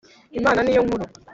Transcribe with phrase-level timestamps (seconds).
[0.39, 1.03] Imana niyonkuru.